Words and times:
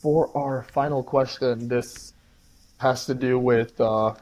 for 0.00 0.36
our 0.36 0.62
final 0.62 1.02
question, 1.02 1.68
this 1.68 2.12
has 2.78 3.06
to 3.06 3.14
do 3.14 3.38
with 3.38 3.80
uh, 3.80 4.14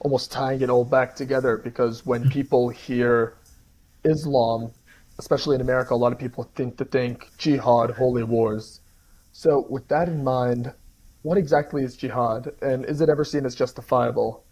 almost 0.00 0.30
tying 0.30 0.60
it 0.60 0.70
all 0.70 0.84
back 0.84 1.16
together 1.16 1.56
because 1.56 2.06
when 2.06 2.28
people 2.38 2.68
hear 2.68 3.34
Islam, 4.04 4.70
especially 5.18 5.56
in 5.56 5.60
America, 5.60 5.94
a 5.94 5.96
lot 5.96 6.12
of 6.12 6.18
people 6.18 6.44
think 6.54 6.76
to 6.78 6.84
think 6.84 7.28
jihad, 7.38 7.90
holy 7.90 8.22
wars. 8.22 8.80
So, 9.32 9.66
with 9.68 9.86
that 9.88 10.08
in 10.08 10.24
mind, 10.24 10.72
what 11.22 11.38
exactly 11.38 11.84
is 11.84 11.96
jihad, 11.96 12.52
and 12.62 12.84
is 12.84 13.00
it 13.00 13.08
ever 13.08 13.24
seen 13.24 13.44
as 13.44 13.54
justifiable? 13.54 14.44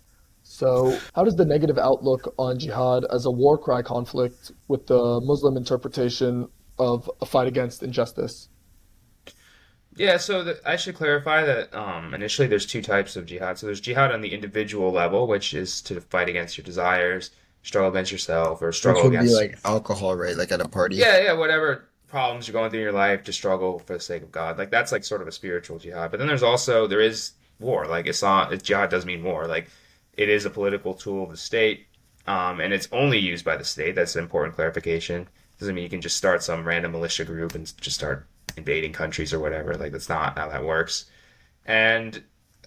So, 0.42 0.98
how 1.14 1.24
does 1.24 1.36
the 1.36 1.44
negative 1.44 1.78
outlook 1.78 2.34
on 2.38 2.58
jihad 2.58 3.04
as 3.10 3.26
a 3.26 3.30
war 3.30 3.58
cry 3.58 3.82
conflict 3.82 4.52
with 4.68 4.86
the 4.86 5.20
Muslim 5.20 5.56
interpretation 5.56 6.48
of 6.78 7.10
a 7.20 7.26
fight 7.26 7.48
against 7.48 7.82
injustice? 7.82 8.48
Yeah, 9.98 10.16
so 10.16 10.44
the, 10.44 10.60
I 10.64 10.76
should 10.76 10.94
clarify 10.94 11.44
that 11.44 11.74
um, 11.74 12.14
initially 12.14 12.46
there's 12.46 12.66
two 12.66 12.82
types 12.82 13.16
of 13.16 13.26
jihad. 13.26 13.58
So 13.58 13.66
there's 13.66 13.80
jihad 13.80 14.12
on 14.12 14.20
the 14.20 14.32
individual 14.32 14.92
level, 14.92 15.26
which 15.26 15.54
is 15.54 15.82
to 15.82 16.00
fight 16.00 16.28
against 16.28 16.56
your 16.56 16.64
desires, 16.64 17.30
struggle 17.62 17.90
against 17.90 18.12
yourself, 18.12 18.62
or 18.62 18.72
struggle 18.72 19.02
Which 19.02 19.10
would 19.10 19.18
against 19.18 19.34
be 19.34 19.46
like 19.48 19.58
alcohol, 19.64 20.16
right? 20.16 20.36
Like 20.36 20.52
at 20.52 20.60
a 20.60 20.68
party. 20.68 20.96
yeah, 20.96 21.20
yeah, 21.22 21.32
whatever 21.32 21.88
problems 22.08 22.48
you're 22.48 22.54
going 22.54 22.70
through 22.70 22.80
in 22.80 22.84
your 22.84 22.92
life 22.92 23.24
to 23.24 23.32
struggle 23.32 23.78
for 23.80 23.94
the 23.94 24.00
sake 24.00 24.22
of 24.22 24.32
God. 24.32 24.56
Like 24.56 24.70
that's 24.70 24.92
like 24.92 25.04
sort 25.04 25.20
of 25.20 25.28
a 25.28 25.32
spiritual 25.32 25.78
jihad. 25.78 26.10
But 26.10 26.18
then 26.18 26.28
there's 26.28 26.42
also 26.42 26.86
there 26.86 27.00
is 27.00 27.32
war. 27.58 27.86
Like 27.86 28.06
it's 28.06 28.22
not 28.22 28.62
jihad 28.62 28.90
does 28.90 29.04
mean 29.04 29.22
war. 29.22 29.46
Like 29.46 29.68
it 30.16 30.28
is 30.28 30.44
a 30.44 30.50
political 30.50 30.94
tool 30.94 31.24
of 31.24 31.30
the 31.30 31.36
state, 31.36 31.86
um, 32.26 32.60
and 32.60 32.72
it's 32.72 32.88
only 32.92 33.18
used 33.18 33.44
by 33.44 33.56
the 33.56 33.64
state. 33.64 33.94
That's 33.94 34.16
an 34.16 34.22
important 34.22 34.54
clarification. 34.54 35.28
Doesn't 35.58 35.74
mean 35.74 35.84
you 35.84 35.90
can 35.90 36.00
just 36.00 36.16
start 36.16 36.42
some 36.42 36.66
random 36.66 36.92
militia 36.92 37.24
group 37.24 37.54
and 37.54 37.66
just 37.80 37.96
start 37.96 38.26
invading 38.58 38.92
countries 38.92 39.32
or 39.32 39.40
whatever. 39.40 39.74
Like 39.74 39.92
that's 39.92 40.08
not 40.08 40.36
how 40.38 40.48
that 40.48 40.64
works. 40.64 41.06
And 41.64 42.22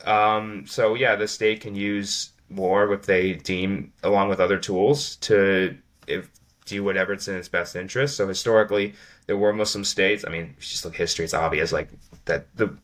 um, 0.06 0.66
so 0.68 0.96
yeah, 0.96 1.16
the 1.16 1.28
state 1.28 1.62
can 1.62 1.76
use 1.76 2.32
war 2.50 2.92
if 2.94 3.06
they 3.06 3.34
deem, 3.34 3.94
along 4.04 4.30
with 4.30 4.40
other 4.40 4.58
tools, 4.58 5.16
to 5.18 5.78
if 6.08 6.30
do 6.66 6.84
whatever 6.84 7.14
it's 7.14 7.28
in 7.28 7.36
its 7.36 7.48
best 7.48 7.76
interest. 7.76 8.18
So 8.18 8.28
historically, 8.28 8.94
there 9.28 9.38
were 9.38 9.54
Muslim 9.54 9.84
states. 9.84 10.26
I 10.26 10.30
mean, 10.30 10.56
just 10.60 10.86
look 10.86 10.96
history, 10.96 11.26
it's 11.26 11.34
obvious 11.34 11.72
like 11.72 11.90
that 12.26 12.56
the, 12.56 12.78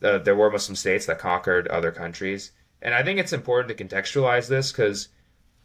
the 0.00 0.18
there 0.18 0.36
were 0.36 0.50
Muslim 0.50 0.76
states 0.76 1.06
that 1.06 1.18
conquered 1.18 1.68
other 1.68 1.92
countries. 1.92 2.52
And 2.82 2.94
I 2.94 3.02
think 3.02 3.18
it's 3.18 3.32
important 3.32 3.76
to 3.76 3.84
contextualize 3.84 4.48
this 4.48 4.72
because 4.72 5.08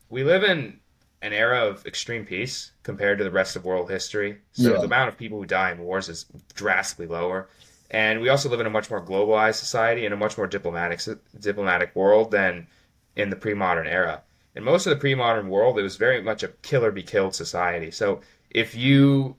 we 0.09 0.23
live 0.23 0.43
in 0.43 0.80
an 1.21 1.33
era 1.33 1.65
of 1.65 1.85
extreme 1.85 2.25
peace 2.25 2.71
compared 2.83 3.17
to 3.19 3.23
the 3.23 3.31
rest 3.31 3.55
of 3.55 3.63
world 3.65 3.89
history. 3.89 4.37
So 4.53 4.71
Yeah. 4.73 4.77
the 4.79 4.85
amount 4.85 5.09
of 5.09 5.17
people 5.17 5.37
who 5.37 5.45
die 5.45 5.71
in 5.71 5.79
wars 5.79 6.09
is 6.09 6.25
drastically 6.55 7.07
lower. 7.07 7.47
And 7.91 8.21
we 8.21 8.29
also 8.29 8.49
live 8.49 8.59
in 8.59 8.65
a 8.65 8.69
much 8.71 8.89
more 8.89 9.05
globalized 9.05 9.55
society 9.55 10.05
and 10.05 10.13
a 10.13 10.17
much 10.17 10.37
more 10.37 10.47
diplomatic 10.47 11.01
diplomatic 11.39 11.95
world 11.95 12.31
than 12.31 12.67
in 13.15 13.29
the 13.29 13.35
pre-modern 13.35 13.85
era. 13.87 14.21
In 14.55 14.63
most 14.63 14.85
of 14.85 14.89
the 14.91 14.95
pre-modern 14.99 15.49
world, 15.49 15.77
it 15.77 15.83
was 15.83 15.97
very 15.97 16.21
much 16.21 16.41
a 16.43 16.47
kill 16.61 16.83
or 16.85 16.91
be 16.91 17.03
killed 17.03 17.35
society. 17.35 17.91
So 17.91 18.21
if 18.49 18.75
you 18.75 19.35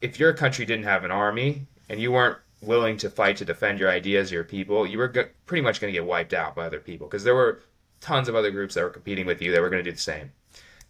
if 0.00 0.18
your 0.20 0.32
country 0.34 0.66
didn't 0.66 0.84
have 0.84 1.04
an 1.04 1.10
army 1.10 1.66
and 1.88 1.98
you 2.00 2.12
weren't 2.12 2.36
willing 2.60 2.96
to 2.98 3.08
fight 3.08 3.36
to 3.38 3.44
defend 3.44 3.78
your 3.78 3.88
ideas, 3.90 4.30
or 4.30 4.36
your 4.36 4.44
people, 4.44 4.86
you 4.86 4.98
were 4.98 5.08
go- 5.08 5.28
pretty 5.46 5.62
much 5.62 5.80
going 5.80 5.92
to 5.92 5.98
get 5.98 6.04
wiped 6.06 6.34
out 6.34 6.54
by 6.54 6.66
other 6.66 6.80
people 6.80 7.06
because 7.06 7.24
there 7.24 7.34
were 7.34 7.60
tons 8.00 8.28
of 8.28 8.34
other 8.34 8.50
groups 8.50 8.74
that 8.74 8.82
were 8.82 8.90
competing 8.90 9.24
with 9.24 9.40
you 9.40 9.50
that 9.52 9.60
were 9.62 9.70
going 9.70 9.82
to 9.82 9.90
do 9.90 9.94
the 9.94 10.00
same. 10.02 10.32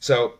So 0.04 0.34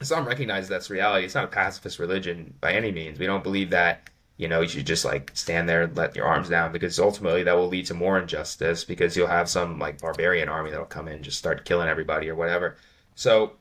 Islam 0.00 0.26
recognizes 0.26 0.68
that's 0.68 0.90
reality. 0.90 1.24
It's 1.24 1.36
not 1.36 1.44
a 1.44 1.46
pacifist 1.62 2.00
religion 2.00 2.54
by 2.60 2.72
any 2.72 2.90
means. 2.90 3.20
We 3.20 3.26
don't 3.26 3.44
believe 3.44 3.70
that 3.70 4.10
you 4.38 4.48
know 4.48 4.60
you 4.60 4.66
should 4.66 4.88
just 4.88 5.04
like 5.04 5.30
stand 5.34 5.68
there 5.68 5.82
and 5.82 5.96
let 5.96 6.16
your 6.16 6.26
arms 6.26 6.48
down 6.48 6.72
because 6.72 6.98
ultimately 6.98 7.44
that 7.44 7.56
will 7.56 7.68
lead 7.68 7.86
to 7.86 7.94
more 7.94 8.18
injustice 8.18 8.82
because 8.82 9.16
you'll 9.16 9.28
have 9.28 9.48
some 9.48 9.78
like 9.78 10.00
barbarian 10.00 10.48
army 10.48 10.72
that'll 10.72 10.84
come 10.84 11.06
in 11.06 11.14
and 11.14 11.22
just 11.22 11.38
start 11.38 11.64
killing 11.64 11.88
everybody 11.88 12.28
or 12.28 12.34
whatever. 12.34 12.76
So 13.14 13.52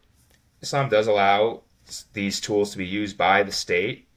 Islam 0.63 0.89
does 0.89 1.05
allow 1.05 1.61
these 2.13 2.41
tools 2.41 2.71
to 2.71 2.79
be 2.79 2.87
used 2.87 3.15
by 3.15 3.43
the 3.43 3.51
state, 3.51 4.07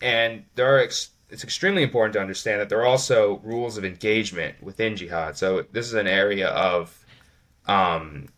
and 0.00 0.44
there 0.54 0.74
are 0.74 0.78
ex- 0.78 1.10
it's 1.28 1.44
extremely 1.44 1.82
important 1.82 2.14
to 2.14 2.22
understand 2.22 2.58
that 2.58 2.70
there 2.70 2.80
are 2.80 2.86
also 2.86 3.38
rules 3.44 3.76
of 3.76 3.84
engagement 3.84 4.62
within 4.62 4.96
jihad. 4.96 5.36
So 5.36 5.66
this 5.72 5.88
is 5.88 5.92
an 5.92 6.06
area 6.06 6.48
of 6.48 7.04
um, 7.66 8.28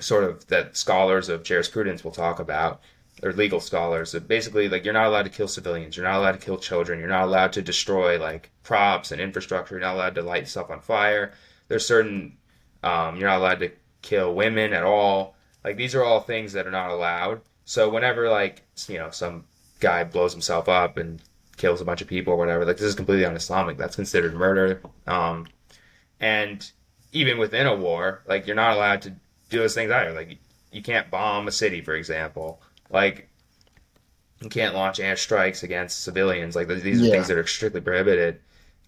sort 0.00 0.24
of 0.24 0.46
that 0.48 0.76
scholars 0.76 1.28
of 1.28 1.42
jurisprudence 1.42 2.04
will 2.04 2.12
talk 2.12 2.38
about, 2.40 2.80
or 3.22 3.32
legal 3.32 3.60
scholars. 3.60 4.14
Basically, 4.14 4.68
like 4.68 4.84
you're 4.84 4.94
not 4.94 5.06
allowed 5.06 5.24
to 5.24 5.30
kill 5.30 5.48
civilians, 5.48 5.96
you're 5.96 6.06
not 6.06 6.18
allowed 6.18 6.32
to 6.32 6.38
kill 6.38 6.58
children, 6.58 6.98
you're 6.98 7.08
not 7.08 7.24
allowed 7.24 7.52
to 7.54 7.62
destroy 7.62 8.18
like 8.18 8.50
props 8.62 9.12
and 9.12 9.20
infrastructure, 9.20 9.74
you're 9.74 9.86
not 9.86 9.94
allowed 9.94 10.14
to 10.16 10.22
light 10.22 10.48
stuff 10.48 10.70
on 10.70 10.80
fire. 10.80 11.32
There's 11.68 11.86
certain 11.86 12.36
um, 12.82 13.16
you're 13.16 13.28
not 13.28 13.38
allowed 13.38 13.60
to 13.60 13.70
kill 14.02 14.34
women 14.34 14.72
at 14.72 14.82
all. 14.82 15.36
Like 15.64 15.76
these 15.76 15.94
are 15.94 16.02
all 16.02 16.20
things 16.20 16.52
that 16.54 16.66
are 16.66 16.72
not 16.72 16.90
allowed. 16.90 17.40
So 17.64 17.88
whenever 17.88 18.28
like 18.28 18.62
you 18.88 18.98
know 18.98 19.10
some 19.10 19.44
guy 19.80 20.04
blows 20.04 20.32
himself 20.32 20.68
up 20.68 20.96
and 20.96 21.22
kills 21.56 21.80
a 21.80 21.84
bunch 21.84 22.02
of 22.02 22.08
people 22.08 22.32
or 22.32 22.36
whatever, 22.36 22.64
like 22.64 22.76
this 22.76 22.86
is 22.86 22.94
completely 22.94 23.24
un-Islamic. 23.24 23.76
That's 23.78 23.96
considered 23.96 24.34
murder. 24.34 24.82
Um, 25.06 25.46
and 26.18 26.70
even 27.12 27.38
within 27.38 27.66
a 27.66 27.76
war, 27.76 28.22
like 28.26 28.46
you're 28.46 28.56
not 28.56 28.76
allowed 28.76 29.02
to 29.02 29.14
do 29.52 29.58
those 29.58 29.74
things 29.74 29.90
either. 29.90 30.12
Like 30.12 30.38
you 30.72 30.82
can't 30.82 31.10
bomb 31.10 31.46
a 31.46 31.52
city, 31.52 31.80
for 31.80 31.94
example. 31.94 32.60
Like 32.90 33.28
you 34.40 34.48
can't 34.48 34.74
launch 34.74 34.98
airstrikes 34.98 35.62
against 35.62 36.02
civilians. 36.02 36.56
Like 36.56 36.68
these 36.68 37.00
are 37.00 37.04
Yeah. 37.04 37.12
things 37.12 37.28
that 37.28 37.38
are 37.38 37.46
strictly 37.46 37.80
prohibited. 37.80 38.40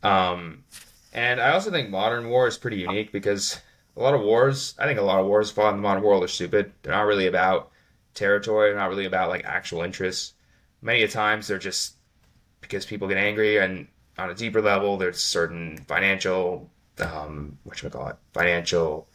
Um, 0.03 0.65
and 1.13 1.41
I 1.41 1.53
also 1.53 1.71
think 1.71 1.91
modern 1.91 2.29
war 2.29 2.49
is 2.49 2.59
pretty 2.59 2.79
unique 2.79 3.13
because 3.13 3.61
a 3.97 4.03
lot 4.03 4.15
of 4.15 4.21
wars, 4.23 4.75
I 4.79 4.87
think 4.87 4.99
a 4.99 5.03
lot 5.03 5.21
of 5.21 5.27
wars 5.27 5.51
fought 5.51 5.71
in 5.71 5.77
the 5.77 5.83
modern 5.83 6.03
world 6.03 6.25
are 6.25 6.29
stupid. 6.29 6.73
They're 6.83 6.93
not 6.93 7.03
really 7.07 7.29
about 7.29 7.71
territory. 8.15 8.71
They're 8.71 8.79
not 8.79 8.89
really 8.89 9.05
about 9.07 9.29
like 9.29 9.45
actual 9.45 9.83
interests. 9.83 10.35
Many 10.83 11.07
times 11.07 11.47
they're 11.47 11.59
just 11.59 11.95
because 12.61 12.85
people 12.85 13.07
get 13.09 13.19
angry 13.19 13.59
and 13.59 13.87
on 14.19 14.31
a 14.31 14.35
deeper 14.35 14.63
level 14.63 14.97
there's 14.97 15.21
certain 15.21 15.77
financial 15.89 16.71
um 17.01 17.59
what 17.65 17.77
should 17.77 17.93
we 17.93 17.99
call 17.99 18.09
it 18.09 18.17
financial 18.33 19.09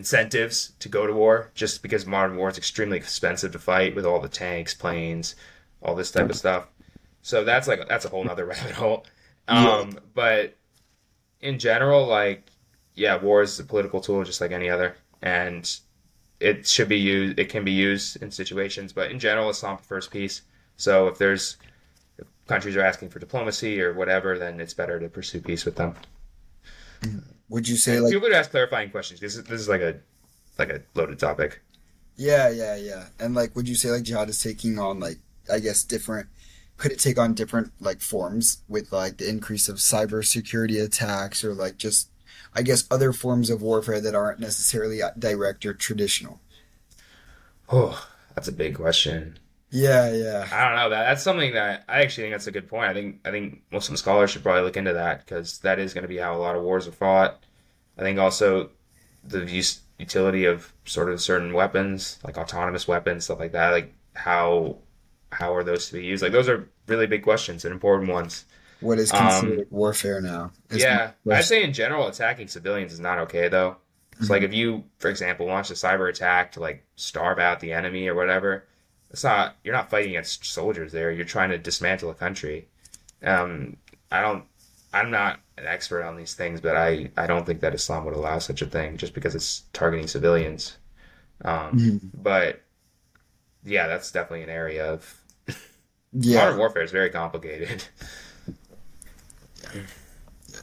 incentives 0.00 0.72
to 0.78 0.88
go 0.88 1.06
to 1.06 1.12
war 1.12 1.50
just 1.54 1.82
because 1.82 2.06
modern 2.06 2.34
war 2.38 2.48
is 2.48 2.56
extremely 2.56 2.96
expensive 2.96 3.52
to 3.52 3.58
fight 3.58 3.94
with 3.94 4.06
all 4.06 4.18
the 4.18 4.30
tanks 4.30 4.72
planes 4.72 5.34
all 5.82 5.94
this 5.94 6.10
type 6.10 6.30
of 6.30 6.36
stuff. 6.36 6.68
So 7.20 7.44
that's 7.44 7.68
like 7.68 7.86
that's 7.86 8.06
a 8.06 8.08
whole 8.08 8.24
nother 8.24 8.46
rabbit 8.52 8.72
hole. 8.72 9.04
Um 9.46 9.98
but 10.14 10.56
in 11.42 11.58
general 11.58 12.06
like 12.06 12.46
yeah 12.94 13.16
war 13.16 13.42
is 13.42 13.60
a 13.60 13.64
political 13.64 14.00
tool 14.00 14.24
just 14.24 14.40
like 14.40 14.52
any 14.52 14.70
other 14.70 14.96
and 15.20 15.70
it 16.38 16.66
should 16.66 16.88
be 16.88 16.98
used 16.98 17.38
it 17.38 17.50
can 17.50 17.62
be 17.62 17.72
used 17.72 18.22
in 18.22 18.30
situations 18.30 18.92
but 18.94 19.10
in 19.10 19.18
general 19.18 19.50
islam 19.50 19.76
prefers 19.76 20.08
peace. 20.08 20.40
So 20.76 21.08
if 21.08 21.18
there's 21.18 21.58
if 22.16 22.26
countries 22.46 22.74
are 22.74 22.88
asking 22.90 23.10
for 23.10 23.18
diplomacy 23.18 23.82
or 23.82 23.92
whatever 23.92 24.38
then 24.38 24.60
it's 24.60 24.72
better 24.72 24.98
to 24.98 25.10
pursue 25.10 25.42
peace 25.42 25.66
with 25.66 25.76
them 25.76 25.94
Would 27.50 27.68
you 27.68 27.76
say 27.76 28.00
like 28.00 28.12
feel 28.12 28.20
free 28.20 28.30
to 28.30 28.36
ask 28.36 28.50
clarifying 28.50 28.90
questions 28.90 29.20
because 29.20 29.42
this 29.44 29.60
is 29.60 29.68
like 29.68 29.82
a 29.82 29.96
like 30.58 30.70
a 30.70 30.82
loaded 30.94 31.18
topic 31.18 31.60
yeah, 32.20 32.50
yeah, 32.50 32.76
yeah. 32.76 33.06
And 33.18 33.34
like 33.34 33.56
would 33.56 33.66
you 33.66 33.74
say 33.74 33.90
like 33.90 34.02
jihad 34.02 34.28
is 34.28 34.42
taking 34.42 34.78
on 34.78 35.00
like 35.00 35.16
I 35.50 35.58
guess 35.58 35.82
different 35.82 36.28
could 36.76 36.92
it 36.92 36.98
take 36.98 37.18
on 37.18 37.32
different 37.32 37.72
like 37.80 38.02
forms 38.02 38.58
with 38.68 38.92
like 38.92 39.16
the 39.16 39.28
increase 39.28 39.70
of 39.70 39.76
cybersecurity 39.76 40.84
attacks 40.84 41.42
or 41.42 41.54
like 41.54 41.78
just 41.78 42.10
I 42.54 42.60
guess 42.60 42.84
other 42.90 43.14
forms 43.14 43.48
of 43.48 43.62
warfare 43.62 44.02
that 44.02 44.14
aren't 44.14 44.38
necessarily 44.38 45.02
uh, 45.02 45.12
direct 45.18 45.64
or 45.64 45.72
traditional? 45.72 46.40
oh 47.70 48.06
that's 48.34 48.48
a 48.48 48.52
big 48.52 48.74
question 48.74 49.38
Yeah, 49.70 50.12
yeah. 50.12 50.48
I 50.52 50.68
don't 50.68 50.76
know 50.76 50.90
that 50.90 51.04
that's 51.04 51.22
something 51.22 51.54
that 51.54 51.84
I 51.88 52.02
actually 52.02 52.24
think 52.24 52.34
that's 52.34 52.48
a 52.48 52.52
good 52.52 52.68
point. 52.68 52.90
I 52.90 52.94
think 52.94 53.20
I 53.24 53.30
think 53.30 53.62
Muslim 53.70 53.96
scholars 53.96 54.30
should 54.30 54.42
probably 54.42 54.62
look 54.62 54.76
into 54.76 54.92
that 54.94 55.24
because 55.24 55.58
that 55.60 55.78
is 55.78 55.94
going 55.94 56.02
to 56.02 56.08
be 56.08 56.16
how 56.18 56.34
a 56.34 56.38
lot 56.38 56.56
of 56.56 56.62
wars 56.62 56.88
are 56.88 56.92
fought. 56.92 57.44
I 57.96 58.02
think 58.02 58.18
also 58.18 58.70
the 59.22 59.44
use, 59.44 59.80
utility 59.98 60.46
of 60.46 60.72
sort 60.84 61.10
of 61.10 61.20
certain 61.20 61.52
weapons 61.52 62.18
like 62.24 62.38
autonomous 62.38 62.88
weapons 62.88 63.24
stuff 63.24 63.38
like 63.38 63.52
that. 63.52 63.70
Like 63.70 63.94
how 64.14 64.78
how 65.30 65.54
are 65.54 65.62
those 65.62 65.86
to 65.88 65.94
be 65.94 66.04
used? 66.04 66.22
Like 66.22 66.32
those 66.32 66.48
are 66.48 66.68
really 66.88 67.06
big 67.06 67.22
questions 67.22 67.64
and 67.64 67.72
important 67.72 68.10
ones. 68.10 68.44
What 68.80 68.98
is 68.98 69.12
considered 69.12 69.60
um, 69.60 69.66
warfare 69.70 70.20
now? 70.20 70.52
Is 70.70 70.82
yeah, 70.82 71.12
I'd 71.30 71.44
say 71.44 71.62
in 71.62 71.72
general 71.72 72.08
attacking 72.08 72.48
civilians 72.48 72.92
is 72.92 73.00
not 73.00 73.18
okay 73.20 73.48
though. 73.48 73.76
It's 74.18 74.28
like 74.28 74.42
mm-hmm. 74.42 74.52
if 74.52 74.54
you, 74.54 74.84
for 74.98 75.08
example, 75.08 75.46
launch 75.46 75.70
a 75.70 75.74
cyber 75.74 76.08
attack 76.10 76.52
to 76.52 76.60
like 76.60 76.84
starve 76.96 77.38
out 77.38 77.60
the 77.60 77.72
enemy 77.72 78.06
or 78.08 78.14
whatever, 78.14 78.66
it's 79.10 79.24
not 79.24 79.56
you're 79.64 79.74
not 79.74 79.90
fighting 79.90 80.10
against 80.10 80.44
soldiers 80.44 80.92
there. 80.92 81.10
You're 81.10 81.24
trying 81.24 81.50
to 81.50 81.58
dismantle 81.58 82.10
a 82.10 82.14
country. 82.14 82.68
Um, 83.24 83.76
I 84.10 84.20
don't. 84.20 84.44
I'm 84.92 85.10
not 85.10 85.40
an 85.58 85.66
expert 85.66 86.02
on 86.04 86.16
these 86.16 86.34
things, 86.34 86.60
but 86.60 86.76
I, 86.76 87.10
I 87.16 87.26
don't 87.26 87.46
think 87.46 87.60
that 87.60 87.74
Islam 87.74 88.04
would 88.06 88.14
allow 88.14 88.38
such 88.40 88.62
a 88.62 88.66
thing 88.66 88.96
just 88.96 89.14
because 89.14 89.34
it's 89.36 89.64
targeting 89.72 90.08
civilians. 90.08 90.78
Um, 91.44 91.72
Mhm. 91.72 92.00
But 92.14 92.62
yeah, 93.64 93.86
that's 93.86 94.10
definitely 94.10 94.42
an 94.44 94.50
area 94.50 94.92
of 94.92 95.20
Yeah. 96.12 96.36
modern 96.36 96.58
warfare 96.58 96.82
is 96.82 96.92
very 96.92 97.10
complicated. 97.10 97.84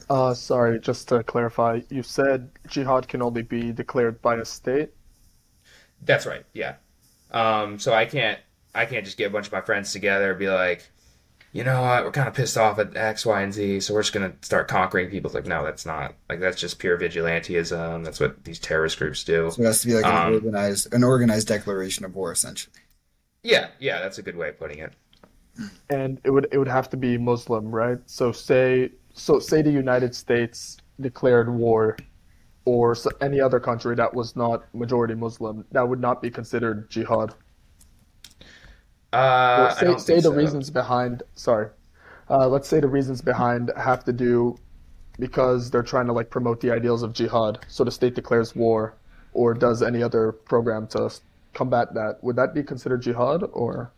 Uh, 0.10 0.34
sorry, 0.34 0.80
just 0.80 1.08
to 1.08 1.24
clarify, 1.24 1.80
you 1.90 2.04
said 2.04 2.52
jihad 2.68 3.08
can 3.08 3.22
only 3.22 3.42
be 3.42 3.72
declared 3.72 4.22
by 4.22 4.36
a 4.36 4.44
state? 4.46 4.92
That's 6.02 6.26
right. 6.26 6.46
Yeah. 6.54 6.76
Um, 7.32 7.80
so 7.80 7.94
I 7.94 8.06
can't 8.06 8.40
I 8.76 8.86
can't 8.86 9.06
just 9.06 9.18
get 9.18 9.28
a 9.28 9.30
bunch 9.32 9.48
of 9.48 9.54
my 9.54 9.62
friends 9.62 9.92
together 9.92 10.32
and 10.32 10.40
be 10.40 10.50
like, 10.50 10.90
you 11.54 11.64
know 11.64 11.82
what, 11.82 12.06
we're 12.06 12.12
kind 12.12 12.28
of 12.28 12.34
pissed 12.36 12.58
off 12.58 12.80
at 12.80 12.96
X, 12.98 13.26
Y, 13.26 13.42
and 13.42 13.54
Z, 13.54 13.82
so 13.82 13.94
we're 13.94 14.02
just 14.04 14.14
gonna 14.14 14.34
start 14.42 14.68
conquering 14.68 15.10
people. 15.10 15.30
It's 15.30 15.36
like, 15.36 15.46
no, 15.48 15.64
that's 15.66 15.86
not 15.86 16.16
like 16.30 16.40
that's 16.40 16.60
just 16.60 16.80
pure 16.80 16.98
vigilantism. 17.00 18.04
That's 18.06 18.20
what 18.20 18.44
these 18.46 18.60
terrorist 18.60 18.98
groups 19.00 19.24
do. 19.24 19.50
So 19.52 19.64
it 19.64 19.66
has 19.66 19.82
to 19.82 19.88
be 19.88 19.96
like 19.96 20.10
an 20.10 20.18
Um, 20.18 20.34
organized, 20.34 20.94
an 20.94 21.04
organized 21.04 21.48
declaration 21.48 22.06
of 22.06 22.16
war, 22.16 22.32
essentially. 22.32 22.76
Yeah, 23.44 23.70
yeah, 23.80 24.00
that's 24.02 24.18
a 24.20 24.22
good 24.22 24.36
way 24.36 24.50
of 24.50 24.60
putting 24.60 24.78
it. 24.80 24.94
And 25.90 26.20
it 26.24 26.32
would 26.32 26.48
it 26.52 26.58
would 26.58 26.68
have 26.68 26.90
to 26.92 26.98
be 26.98 27.18
Muslim, 27.18 27.72
right? 27.74 28.00
So 28.06 28.32
say 28.32 28.92
so 29.14 29.40
say 29.40 29.62
the 29.62 29.72
United 29.72 30.14
States 30.16 30.78
declared 31.00 31.50
war 31.50 31.98
or 32.68 32.94
any 33.22 33.40
other 33.40 33.62
country 33.62 33.96
that 33.96 34.14
was 34.14 34.36
not 34.36 34.62
majority 34.76 35.16
Muslim, 35.16 35.64
that 35.72 35.88
would 35.88 36.02
not 36.02 36.22
be 36.22 36.30
considered 36.30 36.90
jihad. 36.90 37.34
Uh, 39.14 39.74
say 39.74 39.98
say 39.98 40.16
the 40.16 40.24
so. 40.24 40.34
reasons 40.34 40.70
behind, 40.70 41.24
sorry. 41.34 41.70
Uh, 42.30 42.46
let's 42.46 42.68
say 42.68 42.82
the 42.82 42.88
reasons 42.90 43.22
behind 43.22 43.72
have 43.78 44.04
to 44.04 44.12
do 44.12 44.58
because 45.18 45.72
they're 45.72 45.90
trying 45.94 46.08
to 46.08 46.12
like 46.12 46.30
promote 46.30 46.60
the 46.60 46.70
ideals 46.70 47.04
of 47.04 47.14
jihad. 47.14 47.60
So 47.70 47.86
the 47.86 47.92
state 47.92 48.16
declares 48.16 48.54
war 48.54 48.96
or 49.32 49.54
does 49.54 49.82
any 49.82 50.04
other 50.04 50.34
program 50.34 50.88
to 50.88 51.10
combat 51.54 51.94
that. 51.94 52.22
Would 52.22 52.36
that 52.36 52.54
be 52.54 52.64
considered 52.64 53.02
jihad 53.02 53.44
or? 53.54 53.94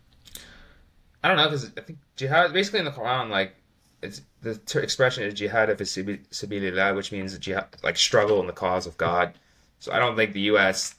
I 1.24 1.28
don't 1.28 1.38
know 1.38 1.46
because 1.46 1.72
I 1.76 1.80
think 1.80 1.98
jihad 2.14 2.52
basically 2.52 2.78
in 2.78 2.84
the 2.84 2.92
Quran 2.92 3.30
like 3.30 3.56
it's 4.02 4.22
the 4.42 4.58
expression 4.80 5.24
is 5.24 5.34
jihad 5.34 5.68
sabi- 5.86 6.22
sabilillah, 6.30 6.94
which 6.96 7.12
means 7.12 7.36
jihad 7.38 7.66
like 7.82 7.96
struggle 7.96 8.40
in 8.40 8.46
the 8.46 8.52
cause 8.52 8.86
of 8.86 8.96
God. 8.96 9.34
So 9.78 9.92
I 9.92 9.98
don't 9.98 10.16
think 10.16 10.32
the 10.32 10.40
U.S. 10.52 10.94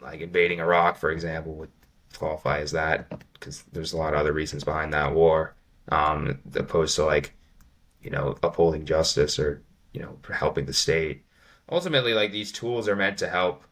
like 0.00 0.20
invading 0.20 0.60
Iraq, 0.60 0.96
for 0.96 1.10
example, 1.10 1.54
would 1.54 1.70
qualify 2.16 2.58
as 2.58 2.72
that 2.72 3.10
because 3.34 3.62
there's 3.72 3.92
a 3.92 3.96
lot 3.96 4.14
of 4.14 4.20
other 4.20 4.32
reasons 4.32 4.64
behind 4.64 4.92
that 4.92 5.14
war, 5.14 5.54
um, 5.88 6.38
opposed 6.54 6.96
to 6.96 7.04
like 7.04 7.34
you 8.02 8.10
know 8.10 8.36
upholding 8.42 8.84
justice 8.84 9.38
or 9.38 9.62
you 9.92 10.00
know 10.00 10.18
helping 10.32 10.66
the 10.66 10.72
state. 10.72 11.24
Ultimately, 11.70 12.14
like 12.14 12.32
these 12.32 12.52
tools 12.52 12.88
are 12.88 12.96
meant 12.96 13.18
to 13.18 13.28
help 13.28 13.62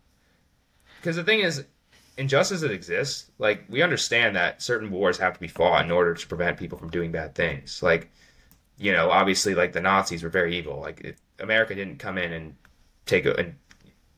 because 1.01 1.17
the 1.17 1.25
thing 1.25 1.41
is 1.41 1.65
injustice 2.21 2.61
that 2.61 2.71
exists, 2.71 3.31
like 3.39 3.65
we 3.69 3.83
understand 3.83 4.37
that 4.37 4.63
certain 4.63 4.91
wars 4.91 5.19
have 5.19 5.35
to 5.35 5.41
be 5.41 5.49
fought 5.49 5.85
in 5.85 5.91
order 5.91 6.15
to 6.15 6.27
prevent 6.27 6.59
people 6.59 6.77
from 6.79 6.91
doing 6.91 7.11
bad 7.11 7.35
things. 7.35 7.83
Like, 7.83 8.11
you 8.81 8.93
know, 8.93 9.11
obviously, 9.11 9.55
like 9.55 9.75
the 9.75 9.81
Nazis 9.83 10.23
were 10.23 10.31
very 10.31 10.57
evil. 10.57 10.81
Like 10.81 11.03
it, 11.03 11.19
America 11.39 11.75
didn't 11.75 11.99
come 11.99 12.17
in 12.17 12.33
and 12.33 12.55
take 13.05 13.27
a, 13.27 13.35
and 13.35 13.55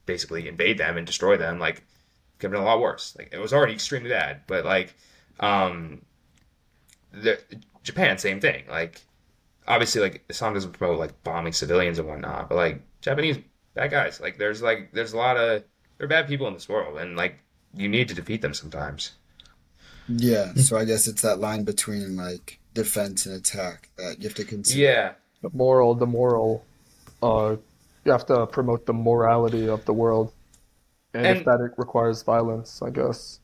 basically 0.07 0.47
invade 0.47 0.79
them 0.79 0.97
and 0.97 1.05
destroy 1.05 1.37
them. 1.37 1.59
Like, 1.59 1.79
it 1.79 1.85
could 2.39 2.47
have 2.47 2.53
been 2.53 2.61
a 2.61 2.65
lot 2.65 2.81
worse. 2.81 3.17
Like 3.19 3.31
it 3.33 3.39
was 3.39 3.53
already 3.53 3.73
extremely 3.73 4.11
bad. 4.11 4.43
But 4.47 4.65
like, 4.65 4.95
um, 5.41 6.03
the 7.11 7.41
Japan, 7.83 8.19
same 8.19 8.41
thing. 8.41 8.63
Like, 8.71 9.01
obviously, 9.67 10.01
like 10.01 10.25
Islam 10.29 10.55
doesn't 10.55 10.79
promote 10.79 11.01
like 11.01 11.25
bombing 11.25 11.53
civilians 11.53 11.99
and 11.99 12.07
whatnot, 12.07 12.49
but 12.49 12.55
like 12.55 12.83
Japanese 13.01 13.39
bad 13.75 13.91
guys. 13.91 14.21
Like, 14.21 14.39
there's 14.39 14.63
like 14.63 14.93
there's 14.93 15.13
a 15.13 15.17
lot 15.17 15.37
of 15.37 15.65
there 15.99 16.05
are 16.05 16.09
bad 16.09 16.29
people 16.29 16.47
in 16.47 16.55
this 16.55 16.69
world, 16.69 16.99
and 16.99 17.17
like 17.17 17.41
you 17.75 17.89
need 17.89 18.07
to 18.11 18.15
defeat 18.15 18.43
them 18.43 18.55
sometimes. 18.55 19.11
Yeah. 20.07 20.55
So 20.55 20.77
I 20.77 20.85
guess 20.85 21.09
it's 21.09 21.23
that 21.23 21.41
line 21.41 21.65
between 21.65 22.15
like 22.15 22.61
defense 22.75 23.27
and 23.27 23.35
attack 23.35 23.89
that 23.97 24.17
you 24.19 24.25
have 24.29 24.35
to 24.37 24.45
consider. 24.45 24.81
Yeah, 24.81 25.13
the 25.43 25.51
moral, 25.53 25.95
the 25.95 26.07
moral, 26.07 26.65
uh, 27.23 27.57
you 28.05 28.13
have 28.13 28.27
to 28.27 28.47
promote 28.47 28.87
the 28.87 28.93
morality 28.93 29.69
of 29.69 29.85
the 29.85 29.93
world. 29.93 30.33
And, 31.15 31.27
if 31.27 31.39
And- 31.39 31.47
that 31.47 31.75
requires 31.77 32.23
violence, 32.23 32.81
I 32.83 32.91
guess. 32.91 33.39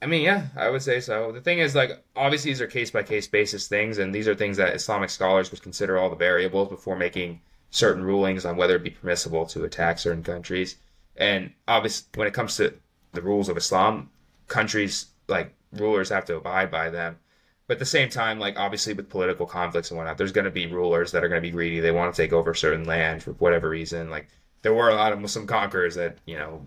I 0.00 0.06
mean, 0.06 0.22
yeah, 0.22 0.48
I 0.56 0.68
would 0.68 0.82
say 0.82 0.98
so. 0.98 1.30
The 1.30 1.40
thing 1.40 1.60
is, 1.60 1.76
like, 1.76 2.02
obviously 2.16 2.50
these 2.50 2.60
are 2.60 2.66
case 2.66 2.90
by 2.90 3.04
case 3.04 3.28
basis 3.28 3.68
things, 3.68 3.98
and 3.98 4.12
these 4.12 4.26
are 4.26 4.34
things 4.34 4.56
that 4.56 4.74
Islamic 4.74 5.10
scholars 5.10 5.52
would 5.52 5.62
consider 5.62 5.96
all 5.96 6.10
the 6.10 6.16
variables 6.16 6.68
before 6.68 6.96
making 6.96 7.40
certain 7.70 8.02
rulings 8.02 8.44
on 8.44 8.56
whether 8.56 8.74
it 8.74 8.82
be 8.82 8.90
permissible 8.90 9.46
to 9.46 9.62
attack 9.64 10.00
certain 10.00 10.24
countries. 10.24 10.76
And 11.16 11.52
obviously, 11.68 12.08
when 12.16 12.26
it 12.26 12.34
comes 12.34 12.56
to 12.56 12.74
the 13.12 13.22
rules 13.22 13.48
of 13.48 13.56
Islam, 13.56 14.10
countries 14.48 15.06
like 15.28 15.54
rulers 15.72 16.08
have 16.08 16.24
to 16.24 16.36
abide 16.36 16.70
by 16.70 16.90
them. 16.90 17.18
But 17.66 17.74
at 17.74 17.78
the 17.78 17.86
same 17.86 18.08
time, 18.08 18.38
like 18.38 18.58
obviously 18.58 18.92
with 18.92 19.08
political 19.08 19.46
conflicts 19.46 19.90
and 19.90 19.98
whatnot, 19.98 20.18
there's 20.18 20.32
going 20.32 20.44
to 20.44 20.50
be 20.50 20.66
rulers 20.66 21.12
that 21.12 21.22
are 21.24 21.28
going 21.28 21.40
to 21.40 21.46
be 21.46 21.52
greedy. 21.52 21.80
They 21.80 21.92
want 21.92 22.14
to 22.14 22.22
take 22.22 22.32
over 22.32 22.54
certain 22.54 22.84
land 22.84 23.22
for 23.22 23.32
whatever 23.32 23.68
reason. 23.68 24.10
Like 24.10 24.28
there 24.62 24.74
were 24.74 24.90
a 24.90 24.94
lot 24.94 25.12
of 25.12 25.20
Muslim 25.20 25.46
conquerors 25.46 25.94
that 25.94 26.18
you 26.26 26.36
know 26.36 26.66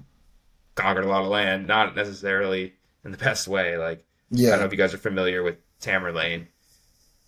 conquered 0.75 1.05
a 1.05 1.09
lot 1.09 1.21
of 1.23 1.27
land, 1.27 1.67
not 1.67 1.95
necessarily 1.95 2.73
in 3.03 3.11
the 3.11 3.17
best 3.29 3.47
way. 3.47 3.77
Like 3.77 4.05
yeah. 4.31 4.49
I 4.49 4.51
don't 4.51 4.59
know 4.61 4.65
if 4.67 4.71
you 4.71 4.77
guys 4.77 4.93
are 4.93 4.97
familiar 4.99 5.43
with 5.43 5.57
Tamerlane. 5.81 6.47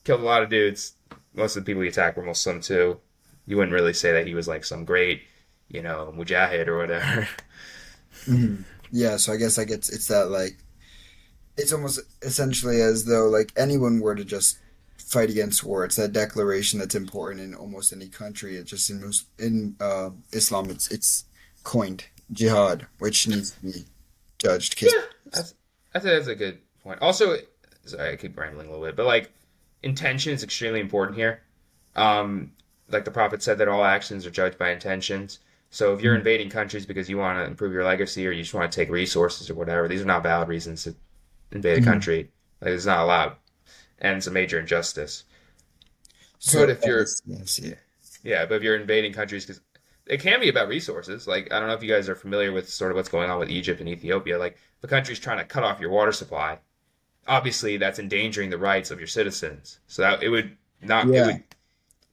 Killed 0.03 0.21
a 0.21 0.25
lot 0.25 0.43
of 0.43 0.49
dudes. 0.49 0.93
Most 1.33 1.55
of 1.55 1.63
the 1.63 1.69
people 1.69 1.83
he 1.83 1.89
attacked 1.89 2.17
were 2.17 2.23
Muslim 2.23 2.61
too. 2.61 2.99
You 3.45 3.57
wouldn't 3.57 3.73
really 3.73 3.93
say 3.93 4.13
that 4.13 4.27
he 4.27 4.33
was 4.33 4.47
like 4.47 4.65
some 4.65 4.85
great, 4.85 5.21
you 5.69 5.81
know, 5.81 6.13
mujahid 6.15 6.67
or 6.67 6.77
whatever. 6.77 7.27
Mhm. 8.25 8.63
Yeah. 8.91 9.17
So 9.17 9.31
I 9.31 9.37
guess 9.37 9.57
like 9.59 9.69
it's 9.69 9.89
it's 9.89 10.07
that 10.07 10.29
like 10.31 10.57
it's 11.57 11.73
almost 11.73 11.99
essentially 12.21 12.81
as 12.81 13.05
though 13.05 13.27
like 13.27 13.51
anyone 13.57 13.99
were 13.99 14.15
to 14.15 14.23
just 14.23 14.59
fight 14.97 15.29
against 15.29 15.63
war. 15.63 15.85
It's 15.85 15.95
that 15.95 16.13
declaration 16.13 16.79
that's 16.79 16.95
important 16.95 17.41
in 17.41 17.55
almost 17.55 17.93
any 17.93 18.07
country. 18.07 18.55
It's 18.55 18.69
just 18.69 18.89
in 18.89 19.01
Mus- 19.01 19.25
in 19.39 19.75
uh, 19.79 20.11
Islam, 20.31 20.69
it's 20.69 20.89
it's 20.89 21.25
coined 21.63 22.05
jihad, 22.31 22.87
which 22.99 23.27
needs 23.27 23.51
to 23.51 23.61
be 23.61 23.85
judged. 24.37 24.75
Case 24.75 24.93
That's, 25.31 25.53
I 25.93 25.99
think 25.99 26.13
that's 26.13 26.27
a 26.27 26.35
good 26.35 26.59
point. 26.83 27.01
Also, 27.01 27.37
sorry, 27.85 28.13
I 28.13 28.15
keep 28.15 28.37
rambling 28.37 28.67
a 28.67 28.69
little 28.69 28.85
bit, 28.85 28.95
but 28.95 29.05
like 29.05 29.31
intention 29.81 30.33
is 30.33 30.43
extremely 30.43 30.79
important 30.79 31.17
here. 31.17 31.41
Um, 31.95 32.51
like 32.89 33.05
the 33.05 33.11
prophet 33.11 33.41
said 33.41 33.57
that 33.57 33.67
all 33.67 33.83
actions 33.83 34.25
are 34.25 34.31
judged 34.31 34.57
by 34.57 34.71
intentions. 34.71 35.39
So 35.69 35.93
if 35.93 36.01
you're 36.01 36.15
invading 36.15 36.49
countries 36.49 36.85
because 36.85 37.09
you 37.09 37.17
want 37.17 37.39
to 37.39 37.45
improve 37.45 37.73
your 37.73 37.83
legacy 37.83 38.25
or 38.25 38.31
you 38.31 38.43
just 38.43 38.53
want 38.53 38.71
to 38.71 38.75
take 38.75 38.89
resources 38.89 39.49
or 39.49 39.55
whatever, 39.55 39.87
these 39.87 40.01
are 40.01 40.05
not 40.05 40.23
valid 40.23 40.47
reasons 40.47 40.83
to 40.83 40.95
invade 41.51 41.77
a 41.79 41.81
Mhm. 41.81 41.85
country. 41.85 42.31
Like 42.61 42.71
it's 42.71 42.85
not 42.85 42.99
allowed, 43.03 43.35
and 43.99 44.17
it's 44.17 44.27
a 44.27 44.31
major 44.31 44.59
injustice. 44.59 45.23
So 46.39 46.59
But 46.61 46.69
if 46.69 46.83
you're- 46.85 47.05
yes, 47.25 47.59
yeah. 47.59 47.75
Yeah, 48.23 48.45
but 48.45 48.55
if 48.55 48.63
you're 48.63 48.75
invading 48.75 49.13
countries, 49.13 49.45
because 49.45 49.61
it 50.05 50.19
can 50.21 50.39
be 50.39 50.49
about 50.49 50.67
resources. 50.67 51.27
Like 51.27 51.51
I 51.51 51.59
don't 51.59 51.67
know 51.67 51.75
if 51.75 51.83
you 51.83 51.89
guys 51.89 52.09
are 52.09 52.15
familiar 52.15 52.51
with 52.51 52.69
sort 52.69 52.91
of 52.91 52.95
what's 52.97 53.09
going 53.09 53.29
on 53.29 53.39
with 53.39 53.49
Egypt 53.49 53.79
and 53.79 53.89
Ethiopia. 53.89 54.37
Like 54.37 54.53
if 54.53 54.83
a 54.83 54.87
country's 54.87 55.19
trying 55.19 55.37
to 55.39 55.45
cut 55.45 55.63
off 55.63 55.79
your 55.79 55.89
water 55.89 56.11
supply, 56.11 56.59
obviously 57.27 57.77
that's 57.77 57.99
endangering 57.99 58.49
the 58.49 58.57
rights 58.57 58.89
of 58.91 58.99
your 58.99 59.07
citizens. 59.07 59.79
So 59.87 60.01
that 60.01 60.23
it 60.23 60.29
would 60.29 60.55
not 60.81 61.07
Yeah. 61.07 61.23
it 61.23 61.25
would 61.27 61.43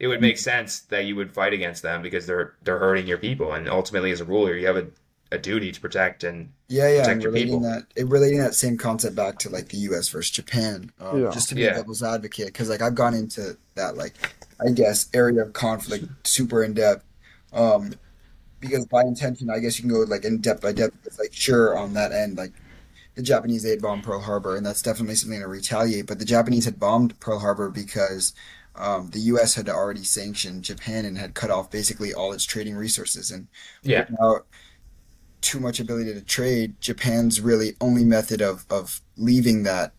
it 0.01 0.07
would 0.09 0.21
make 0.21 0.39
sense 0.39 0.81
that 0.81 1.05
you 1.05 1.15
would 1.15 1.33
fight 1.33 1.53
against 1.53 1.83
them 1.83 2.03
because 2.03 2.27
they're 2.27 2.55
they're 2.63 2.79
hurting 2.81 3.07
your 3.07 3.19
people, 3.19 3.53
and 3.53 3.69
ultimately 3.69 4.11
as 4.11 4.21
a 4.21 4.25
ruler, 4.25 4.55
you 4.57 4.67
have 4.67 4.77
a, 4.77 4.87
a 5.35 5.39
duty 5.39 5.73
to 5.73 5.81
protect 5.81 6.25
and 6.25 6.53
Yeah, 6.69 6.89
yeah, 6.89 6.99
protect 7.01 7.13
and 7.13 7.23
your 7.23 7.33
relating 7.33 7.61
people. 7.61 7.61
that, 7.63 7.87
it, 7.95 8.07
relating 8.09 8.39
that 8.39 8.55
same 8.55 8.79
concept 8.79 9.15
back 9.17 9.39
to 9.41 9.51
like 9.51 9.69
the 9.69 9.77
U.S. 9.79 10.09
versus 10.09 10.31
Japan, 10.31 10.93
um, 11.01 11.25
Yeah. 11.25 11.31
just 11.31 11.49
to 11.51 11.55
be 11.55 11.63
Yeah. 11.63 11.69
a 11.69 11.71
devil's 11.71 12.03
advocate, 12.03 12.47
because 12.47 12.69
like 12.71 12.81
I've 12.83 12.95
gone 12.95 13.15
into 13.15 13.59
that 13.75 13.97
like 13.97 14.15
I 14.61 14.71
guess 14.71 15.09
area 15.13 15.43
of 15.43 15.53
conflict 15.53 16.07
super 16.27 16.63
in 16.65 16.75
depth, 16.75 17.05
um, 17.53 17.93
because 18.61 18.87
by 18.87 19.03
intention 19.03 19.51
I 19.51 19.61
guess 19.61 19.79
you 19.79 19.83
can 19.83 19.91
go 19.93 20.01
like 20.09 20.25
in 20.25 20.41
depth 20.41 20.63
by 20.63 20.73
depth. 20.73 20.97
It's 21.05 21.19
like 21.19 21.33
sure 21.33 21.77
on 21.79 21.95
that 21.95 22.13
end, 22.13 22.37
like 22.39 22.55
the 23.15 23.23
Japanese 23.23 23.63
they 23.63 23.71
had 23.71 23.83
bombed 23.83 24.05
Pearl 24.05 24.21
Harbor, 24.21 24.57
and 24.57 24.67
that's 24.67 24.83
definitely 24.83 25.17
something 25.17 25.41
to 25.41 25.49
retaliate. 25.49 26.07
But 26.07 26.19
the 26.19 26.25
Japanese 26.25 26.65
had 26.65 26.81
bombed 26.81 27.19
Pearl 27.21 27.41
Harbor 27.41 27.71
because 27.71 28.33
um, 28.77 29.11
the 29.11 29.21
U.S. 29.21 29.55
had 29.55 29.69
already 29.69 30.05
sanctioned 30.05 30.65
Japan 30.65 31.05
and 31.05 31.17
had 31.19 31.35
cut 31.35 31.51
off 31.51 31.71
basically 31.71 32.13
all 32.15 32.33
its 32.33 32.45
trading 32.45 32.75
resources, 32.77 33.31
and 33.31 33.49
yeah, 33.83 34.07
without 34.11 34.47
too 35.45 35.61
much 35.61 35.79
ability 35.79 36.13
to 36.15 36.23
trade, 36.23 36.81
Japan's 36.81 37.41
really 37.41 37.77
only 37.81 38.05
method 38.05 38.41
of, 38.41 38.65
of 38.71 39.01
leaving 39.17 39.63
that 39.63 39.93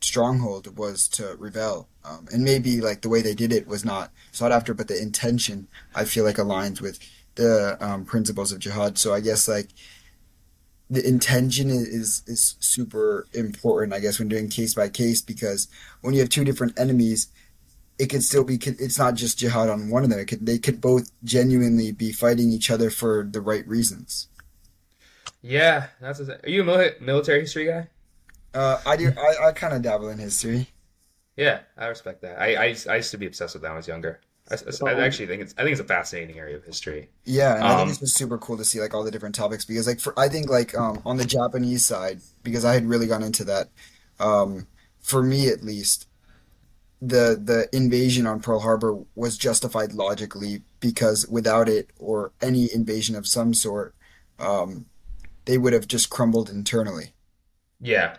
stronghold 0.00 0.76
was 0.76 1.08
to 1.08 1.36
rebel. 1.38 1.88
Um, 2.04 2.26
and 2.32 2.42
maybe 2.42 2.80
like 2.80 3.02
the 3.02 3.08
way 3.08 3.22
they 3.22 3.34
did 3.34 3.52
it 3.52 3.66
was 3.66 3.84
not 3.84 4.10
sought 4.32 4.52
after, 4.52 4.74
but 4.74 4.88
the 4.88 5.00
intention 5.00 5.68
I 5.94 6.04
feel 6.04 6.24
like 6.24 6.36
aligns 6.36 6.80
with 6.80 6.98
the 7.36 7.76
um, 7.80 8.04
principles 8.04 8.52
of 8.52 8.58
jihad. 8.58 8.98
So 8.98 9.14
I 9.14 9.20
guess 9.20 9.46
like 9.46 9.68
the 10.88 11.06
intention 11.06 11.70
is, 11.70 12.22
is 12.26 12.56
super 12.58 13.28
important. 13.32 13.92
I 13.92 14.00
guess 14.00 14.18
when 14.18 14.28
doing 14.28 14.48
case 14.48 14.74
by 14.74 14.88
case 14.88 15.22
because 15.22 15.68
when 16.00 16.14
you 16.14 16.20
have 16.20 16.30
two 16.30 16.44
different 16.44 16.78
enemies, 16.78 17.28
it 17.98 18.08
could 18.08 18.24
still 18.24 18.44
be. 18.44 18.58
It's 18.64 18.98
not 18.98 19.14
just 19.14 19.38
jihad 19.38 19.68
on 19.68 19.90
one 19.90 20.04
of 20.04 20.10
them. 20.10 20.24
Could, 20.24 20.46
they 20.46 20.58
could 20.58 20.80
both 20.80 21.12
genuinely 21.22 21.92
be 21.92 22.12
fighting 22.12 22.50
each 22.50 22.70
other 22.70 22.88
for 22.88 23.28
the 23.30 23.42
right 23.42 23.66
reasons. 23.68 24.26
Yeah. 25.42 25.88
That's 26.00 26.20
a, 26.20 26.40
are 26.44 26.48
you 26.48 26.62
a 26.70 26.92
military 27.00 27.40
history 27.40 27.66
guy? 27.66 27.88
Uh, 28.54 28.80
I 28.86 28.96
do. 28.96 29.12
I, 29.16 29.48
I 29.48 29.52
kind 29.52 29.74
of 29.74 29.82
dabble 29.82 30.08
in 30.08 30.18
history. 30.18 30.68
Yeah, 31.36 31.60
I 31.76 31.86
respect 31.86 32.22
that. 32.22 32.38
I, 32.40 32.54
I, 32.54 32.64
used- 32.66 32.88
I 32.88 32.96
used 32.96 33.10
to 33.12 33.18
be 33.18 33.26
obsessed 33.26 33.54
with 33.54 33.62
that 33.62 33.68
when 33.68 33.74
I 33.74 33.78
was 33.78 33.88
younger. 33.88 34.20
I, 34.50 34.54
I- 34.54 34.90
I 34.92 35.04
actually 35.04 35.26
think 35.26 35.42
it's 35.42 35.54
I 35.58 35.62
think 35.62 35.72
it's 35.72 35.80
a 35.80 35.84
fascinating 35.84 36.38
area 36.38 36.56
of 36.56 36.64
history. 36.64 37.10
Yeah, 37.24 37.56
and 37.56 37.68
I 37.68 37.74
think 37.76 37.80
Um, 37.82 37.90
it's 37.90 37.98
just 37.98 38.16
super 38.16 38.38
cool 38.38 38.56
to 38.56 38.64
see 38.64 38.80
like 38.80 38.94
all 38.94 39.04
the 39.04 39.10
different 39.10 39.34
topics 39.34 39.64
because 39.64 39.86
like 39.86 40.00
for 40.00 40.18
I 40.18 40.28
think 40.28 40.48
like 40.48 40.74
um 40.76 41.02
on 41.04 41.16
the 41.18 41.24
Japanese 41.24 41.84
side 41.84 42.20
because 42.42 42.64
I 42.64 42.72
had 42.74 42.86
really 42.86 43.06
gone 43.06 43.22
into 43.22 43.44
that 43.44 43.68
um 44.18 44.66
for 45.00 45.22
me 45.22 45.48
at 45.48 45.62
least 45.62 46.06
the 47.02 47.40
the 47.42 47.68
invasion 47.76 48.26
on 48.26 48.40
Pearl 48.40 48.60
Harbor 48.60 48.98
was 49.14 49.38
justified 49.38 49.92
logically 49.94 50.62
because 50.80 51.26
without 51.28 51.68
it 51.68 51.90
or 51.98 52.32
any 52.42 52.72
invasion 52.72 53.16
of 53.16 53.26
some 53.26 53.54
sort 53.54 53.94
um 54.38 54.86
they 55.44 55.58
would 55.58 55.72
have 55.72 55.88
just 55.88 56.10
crumbled 56.10 56.48
internally. 56.50 57.12
Yeah. 57.80 58.16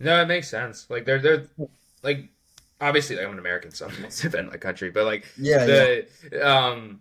No, 0.00 0.22
it 0.22 0.26
makes 0.26 0.48
sense. 0.48 0.88
Like 0.90 1.06
they're 1.06 1.20
they're 1.20 1.46
like 2.02 2.30
obviously 2.80 3.16
like, 3.16 3.26
I'm 3.26 3.32
an 3.34 3.38
American, 3.38 3.72
so 3.72 3.86
I'm 3.88 4.10
to 4.10 4.22
defend 4.22 4.48
my 4.50 4.58
country, 4.58 4.90
but 4.90 5.06
like 5.06 5.26
Yeah, 5.36 5.66
the 5.66 6.08
um 6.42 7.00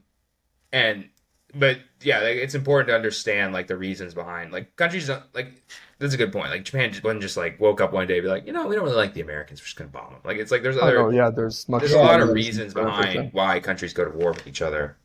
and 0.73 1.09
but 1.55 1.79
yeah, 2.01 2.19
like, 2.19 2.37
it's 2.37 2.55
important 2.55 2.89
to 2.89 2.95
understand 2.95 3.53
like 3.53 3.67
the 3.67 3.77
reasons 3.77 4.13
behind 4.15 4.51
like 4.53 4.75
countries 4.77 5.07
don't 5.07 5.23
like 5.35 5.63
that's 5.99 6.13
a 6.13 6.17
good 6.17 6.33
point. 6.33 6.51
Like 6.51 6.65
Japan 6.65 6.91
just 6.91 7.03
wasn't 7.03 7.23
just 7.23 7.37
like 7.37 7.59
woke 7.59 7.81
up 7.81 7.93
one 7.93 8.07
day 8.07 8.15
and 8.19 8.23
be 8.25 8.29
like, 8.29 8.47
you 8.47 8.53
know, 8.53 8.67
we 8.67 8.75
don't 8.75 8.85
really 8.85 8.97
like 8.97 9.13
the 9.15 9.21
Americans, 9.21 9.61
we're 9.61 9.65
just 9.65 9.77
gonna 9.77 9.91
bomb 9.91 10.13
them. 10.13 10.21
Like 10.25 10.37
it's 10.37 10.51
like 10.51 10.63
there's 10.63 10.77
Oh 10.79 10.89
other 10.89 10.91
no, 10.91 11.09
yeah, 11.09 11.29
there's 11.29 11.67
much 11.69 11.83
there's 11.83 11.93
a 11.93 11.99
lot 11.99 12.21
of 12.21 12.33
reasons 12.33 12.73
behind 12.75 13.33
why 13.33 13.59
countries 13.61 13.93
go 13.93 14.05
to 14.05 14.11
war 14.11 14.33
with 14.33 14.47
each 14.47 14.61
other. 14.61 14.97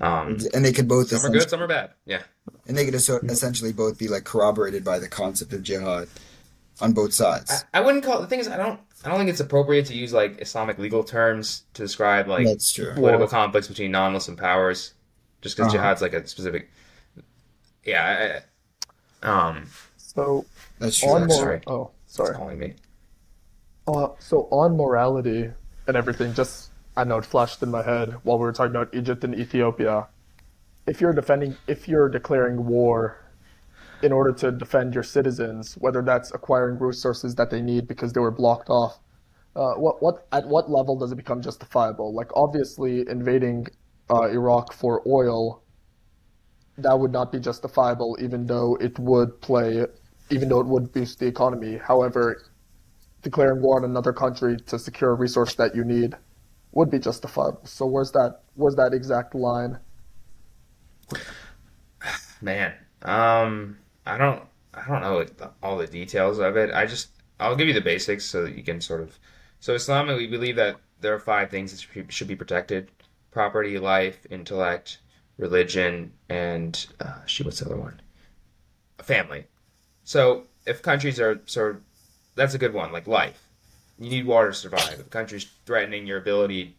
Um 0.00 0.38
And 0.54 0.64
they 0.64 0.72
could 0.72 0.86
both 0.88 1.08
some 1.08 1.24
are 1.24 1.30
good, 1.30 1.48
some 1.50 1.62
are 1.62 1.66
bad. 1.66 1.90
Yeah. 2.06 2.22
and 2.66 2.76
they 2.76 2.84
could 2.84 2.94
eso- 2.94 3.20
essentially 3.24 3.72
both 3.72 3.98
be 3.98 4.08
like 4.08 4.24
corroborated 4.24 4.84
by 4.84 4.98
the 4.98 5.08
concept 5.08 5.52
of 5.52 5.62
jihad 5.62 6.08
on 6.80 6.92
both 6.92 7.12
sides. 7.12 7.64
I, 7.74 7.78
I 7.78 7.80
wouldn't 7.82 8.04
call 8.04 8.20
the 8.20 8.26
thing 8.28 8.38
is 8.40 8.48
I 8.48 8.56
don't 8.56 8.78
I 9.04 9.08
don't 9.08 9.18
think 9.18 9.30
it's 9.30 9.40
appropriate 9.40 9.86
to 9.86 9.94
use 9.94 10.12
like 10.12 10.40
Islamic 10.40 10.78
legal 10.78 11.02
terms 11.04 11.62
to 11.74 11.82
describe 11.82 12.28
like 12.28 12.46
That's 12.46 12.72
true. 12.72 12.92
political 12.94 13.20
Well- 13.20 13.28
conflicts 13.28 13.68
between 13.68 13.90
non-Muslim 13.92 14.36
powers, 14.36 14.92
just 15.40 15.56
because 15.56 15.74
Uh-huh. 15.74 15.82
jihad's 15.84 16.02
like 16.02 16.14
a 16.14 16.26
specific. 16.26 16.70
Yeah. 17.84 18.42
I, 19.22 19.26
I- 19.28 19.48
um. 19.48 19.66
So 19.96 20.44
That's 20.78 20.98
true. 20.98 21.08
on 21.10 21.22
actually. 21.24 21.36
mor- 21.36 21.44
sorry. 21.44 21.60
oh 21.66 21.90
It's 22.06 22.14
sorry. 22.14 22.34
calling 22.36 22.58
me. 22.58 22.74
Uh, 23.86 24.08
so 24.20 24.46
on 24.50 24.76
morality 24.76 25.50
and 25.86 25.96
everything, 25.96 26.34
just 26.34 26.70
I 26.98 27.04
know 27.04 27.18
it 27.18 27.24
flashed 27.24 27.62
in 27.62 27.70
my 27.70 27.84
head 27.84 28.16
while 28.24 28.38
we 28.38 28.44
were 28.44 28.52
talking 28.52 28.74
about 28.74 28.92
Egypt 28.92 29.22
and 29.22 29.32
Ethiopia. 29.32 30.08
If 30.88 31.00
you're 31.00 31.12
defending, 31.12 31.56
if 31.68 31.86
you're 31.86 32.08
declaring 32.08 32.66
war 32.66 33.24
in 34.02 34.10
order 34.10 34.32
to 34.32 34.50
defend 34.50 34.94
your 34.94 35.04
citizens, 35.04 35.74
whether 35.74 36.02
that's 36.02 36.32
acquiring 36.34 36.80
resources 36.80 37.36
that 37.36 37.50
they 37.50 37.62
need 37.62 37.86
because 37.86 38.12
they 38.12 38.20
were 38.20 38.32
blocked 38.32 38.68
off, 38.68 38.98
uh, 39.54 39.74
what 39.74 40.02
what 40.02 40.26
at 40.32 40.48
what 40.48 40.68
level 40.68 40.98
does 40.98 41.12
it 41.12 41.14
become 41.14 41.40
justifiable? 41.40 42.12
Like 42.12 42.32
obviously 42.34 43.08
invading 43.08 43.68
uh, 44.10 44.24
Iraq 44.30 44.72
for 44.72 45.00
oil, 45.06 45.62
that 46.78 46.98
would 46.98 47.12
not 47.12 47.30
be 47.30 47.38
justifiable, 47.38 48.18
even 48.20 48.44
though 48.46 48.76
it 48.80 48.98
would 48.98 49.40
play, 49.40 49.86
even 50.30 50.48
though 50.48 50.58
it 50.58 50.66
would 50.66 50.92
boost 50.92 51.20
the 51.20 51.26
economy. 51.26 51.76
However, 51.76 52.50
declaring 53.22 53.62
war 53.62 53.78
on 53.78 53.84
another 53.88 54.12
country 54.12 54.56
to 54.66 54.80
secure 54.80 55.10
a 55.12 55.14
resource 55.14 55.54
that 55.54 55.76
you 55.76 55.84
need 55.84 56.16
would 56.72 56.90
be 56.90 56.98
justifiable. 56.98 57.64
So 57.64 57.86
where's 57.86 58.12
that 58.12 58.42
where's 58.54 58.76
that 58.76 58.92
exact 58.92 59.34
line? 59.34 59.78
Man, 62.40 62.72
um, 63.02 63.78
I 64.06 64.16
don't, 64.16 64.42
I 64.74 64.86
don't 64.86 65.00
know 65.00 65.26
all 65.62 65.78
the 65.78 65.86
details 65.86 66.38
of 66.38 66.56
it. 66.56 66.72
I 66.72 66.86
just, 66.86 67.08
I'll 67.40 67.56
give 67.56 67.68
you 67.68 67.74
the 67.74 67.80
basics 67.80 68.24
so 68.24 68.44
that 68.44 68.56
you 68.56 68.62
can 68.62 68.80
sort 68.80 69.00
of. 69.00 69.18
So 69.60 69.74
Islam, 69.74 70.06
we 70.08 70.26
believe 70.26 70.56
that 70.56 70.76
there 71.00 71.14
are 71.14 71.18
five 71.18 71.50
things 71.50 71.72
that 71.72 72.12
should 72.12 72.28
be- 72.28 72.36
protected: 72.36 72.90
property, 73.30 73.78
life, 73.78 74.26
intellect, 74.30 74.98
religion, 75.36 76.12
and 76.28 76.86
uh, 77.00 77.24
shoot, 77.26 77.46
what's 77.46 77.60
the 77.60 77.66
other 77.66 77.76
one? 77.76 78.00
Family. 78.98 79.46
So 80.04 80.44
if 80.66 80.82
countries 80.82 81.18
are 81.20 81.40
sort 81.46 81.76
of, 81.76 81.82
that's 82.34 82.54
a 82.54 82.58
good 82.58 82.74
one, 82.74 82.92
like 82.92 83.06
life. 83.06 83.47
You 83.98 84.10
need 84.10 84.26
water 84.26 84.48
to 84.48 84.54
survive. 84.54 84.94
If 84.94 85.06
a 85.06 85.10
country's 85.10 85.46
threatening 85.66 86.06
your 86.06 86.18
ability 86.18 86.76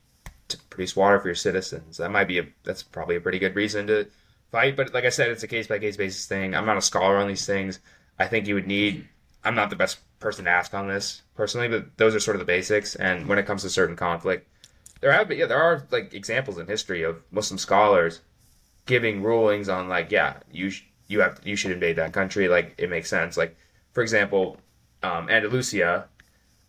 to 0.48 0.58
produce 0.70 0.96
water 0.96 1.20
for 1.20 1.28
your 1.28 1.36
citizens, 1.36 1.98
that 1.98 2.12
might 2.12 2.28
be 2.28 2.40
a, 2.40 2.48
that's 2.64 2.84
probably 2.84 3.16
a 3.16 3.22
pretty 3.22 3.40
good 3.40 3.56
reason 3.56 3.88
to 3.88 4.08
fight. 4.52 4.76
But 4.76 4.94
like 4.94 5.06
I 5.06 5.10
said, 5.10 5.30
it's 5.30 5.44
a 5.44 5.48
case 5.48 5.68
by 5.68 5.80
case 5.80 5.98
basis 5.98 6.26
thing. 6.26 6.56
I'm 6.56 6.66
not 6.66 6.78
a 6.78 6.82
scholar 6.82 7.18
on 7.18 7.28
these 7.28 7.46
things. 7.46 7.80
I 8.18 8.28
think 8.28 8.48
you 8.48 8.56
would 8.56 8.68
need. 8.68 9.08
I'm 9.44 9.56
not 9.56 9.70
the 9.70 9.76
best 9.76 10.00
person 10.20 10.46
to 10.46 10.52
ask 10.52 10.74
on 10.74 10.88
this 10.88 11.22
personally, 11.36 11.68
but 11.68 11.98
those 11.98 12.14
are 12.14 12.20
sort 12.20 12.36
of 12.36 12.40
the 12.40 12.46
basics. 12.46 12.96
And 12.96 13.28
when 13.28 13.40
it 13.40 13.46
comes 13.46 13.62
to 13.62 13.70
certain 13.70 13.96
conflict, 13.96 14.48
there 15.02 15.12
have 15.12 15.30
been, 15.30 15.40
yeah, 15.40 15.46
there 15.46 15.62
are 15.62 15.88
like 15.92 16.14
examples 16.14 16.58
in 16.58 16.68
history 16.68 17.04
of 17.04 17.22
Muslim 17.32 17.58
scholars 17.58 18.22
giving 18.86 19.22
rulings 19.24 19.70
on 19.70 19.88
like, 19.88 20.12
yeah, 20.12 20.38
you 20.52 20.70
sh- 20.70 20.84
you 21.08 21.22
have 21.22 21.40
you 21.44 21.56
should 21.56 21.72
invade 21.72 21.96
that 21.96 22.14
country. 22.14 22.48
Like 22.48 22.76
it 22.78 22.90
makes 22.90 23.10
sense. 23.10 23.38
Like 23.38 23.56
for 23.92 24.02
example, 24.02 24.58
um, 25.04 25.30
Andalusia 25.30 26.08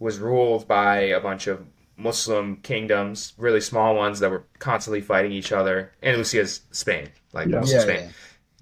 was 0.00 0.18
ruled 0.18 0.66
by 0.66 0.98
a 0.98 1.20
bunch 1.20 1.46
of 1.46 1.64
Muslim 1.96 2.56
kingdoms, 2.62 3.34
really 3.38 3.60
small 3.60 3.94
ones 3.94 4.18
that 4.20 4.30
were 4.30 4.44
constantly 4.58 5.00
fighting 5.02 5.30
each 5.32 5.52
other. 5.52 5.92
Andalusia 6.02 6.40
is 6.40 6.62
Spain, 6.72 7.08
like 7.32 7.46
Yeah. 7.48 7.60
Muslim 7.60 7.76
Yeah, 7.78 7.82
Spain. 7.94 8.06
yeah. 8.06 8.12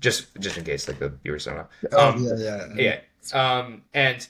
Just 0.00 0.26
just 0.40 0.58
in 0.58 0.64
case, 0.64 0.86
like 0.88 0.98
the 0.98 1.08
viewers 1.22 1.46
don't 1.46 1.56
know. 1.56 1.66
Oh, 1.92 2.08
Um, 2.10 2.24
yeah, 2.24 2.34
yeah. 2.36 3.00
yeah. 3.32 3.58
Um, 3.58 3.82
and 3.94 4.26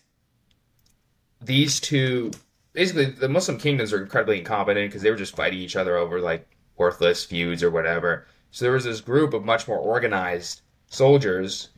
these 1.41 1.81
two, 1.81 2.31
basically, 2.73 3.07
the 3.07 3.29
Muslim 3.29 3.59
kingdoms 3.59 3.93
are 3.93 4.03
incredibly 4.03 4.39
incompetent 4.39 4.89
because 4.91 5.03
they 5.03 5.11
were 5.11 5.17
just 5.17 5.37
fighting 5.37 5.59
each 5.59 5.77
other 5.77 5.97
over 5.97 6.21
like 6.21 6.47
worthless 6.77 7.25
feuds 7.25 7.63
or 7.63 7.71
whatever. 7.71 8.27
So 8.51 8.65
there 8.65 8.73
was 8.73 8.85
this 8.85 9.01
group 9.01 9.35
of 9.35 9.45
much 9.45 9.69
more 9.69 9.79
organized 9.79 10.63
soldiers 10.87 11.69